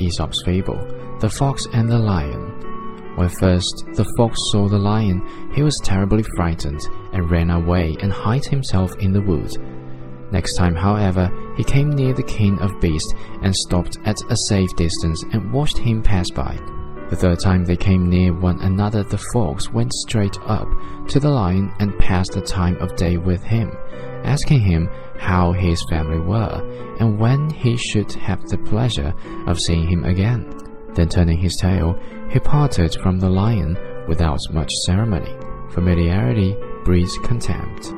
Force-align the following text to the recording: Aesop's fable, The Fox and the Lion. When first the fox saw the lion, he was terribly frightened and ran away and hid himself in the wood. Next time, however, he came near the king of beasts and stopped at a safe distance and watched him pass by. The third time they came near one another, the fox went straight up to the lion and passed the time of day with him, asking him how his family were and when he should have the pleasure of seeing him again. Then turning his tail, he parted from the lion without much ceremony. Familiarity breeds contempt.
Aesop's 0.00 0.42
fable, 0.42 0.78
The 1.20 1.30
Fox 1.30 1.66
and 1.72 1.88
the 1.88 1.98
Lion. 1.98 2.48
When 3.16 3.28
first 3.28 3.84
the 3.94 4.06
fox 4.16 4.38
saw 4.52 4.68
the 4.68 4.78
lion, 4.78 5.50
he 5.52 5.64
was 5.64 5.80
terribly 5.82 6.22
frightened 6.36 6.80
and 7.12 7.28
ran 7.28 7.50
away 7.50 7.96
and 8.00 8.12
hid 8.12 8.44
himself 8.44 8.94
in 9.00 9.12
the 9.12 9.20
wood. 9.20 9.50
Next 10.30 10.54
time, 10.54 10.76
however, 10.76 11.28
he 11.56 11.64
came 11.64 11.90
near 11.90 12.12
the 12.12 12.22
king 12.22 12.60
of 12.60 12.80
beasts 12.80 13.12
and 13.42 13.52
stopped 13.52 13.98
at 14.04 14.20
a 14.30 14.36
safe 14.48 14.70
distance 14.76 15.24
and 15.32 15.52
watched 15.52 15.78
him 15.78 16.00
pass 16.00 16.30
by. 16.30 16.56
The 17.10 17.16
third 17.16 17.40
time 17.40 17.64
they 17.64 17.76
came 17.76 18.08
near 18.08 18.32
one 18.32 18.60
another, 18.60 19.02
the 19.02 19.18
fox 19.32 19.72
went 19.72 19.92
straight 19.94 20.38
up 20.42 20.68
to 21.08 21.18
the 21.18 21.30
lion 21.30 21.72
and 21.80 21.98
passed 21.98 22.32
the 22.32 22.40
time 22.40 22.76
of 22.76 22.94
day 22.94 23.16
with 23.16 23.42
him, 23.42 23.72
asking 24.24 24.60
him 24.60 24.88
how 25.18 25.52
his 25.52 25.84
family 25.90 26.20
were 26.20 26.96
and 27.00 27.18
when 27.18 27.50
he 27.50 27.76
should 27.76 28.12
have 28.12 28.42
the 28.48 28.58
pleasure 28.58 29.14
of 29.46 29.60
seeing 29.60 29.86
him 29.88 30.04
again. 30.04 30.52
Then 30.94 31.08
turning 31.08 31.38
his 31.38 31.56
tail, 31.56 31.98
he 32.30 32.38
parted 32.40 32.94
from 33.02 33.18
the 33.18 33.30
lion 33.30 33.76
without 34.08 34.40
much 34.50 34.70
ceremony. 34.86 35.34
Familiarity 35.70 36.56
breeds 36.84 37.16
contempt. 37.18 37.92